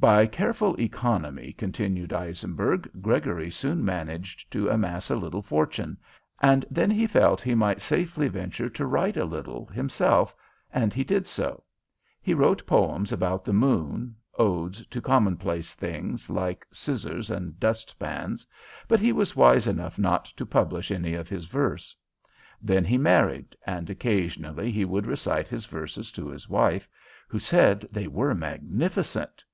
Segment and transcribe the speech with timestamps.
[0.00, 5.96] "By careful economy," continued Eisenberg, "Gregory soon managed to amass a little fortune,
[6.40, 10.34] and then he felt he might safely venture to write a little himself,
[10.74, 11.62] and he did so.
[12.20, 18.44] He wrote poems about the moon, odes to commonplace things, like scissors and dust pans,
[18.88, 21.94] but he was wise enough not to publish any of his verse.
[22.60, 26.88] Then he married, and occasionally he would recite his verses to his wife,
[27.28, 29.44] who said they were magnificent.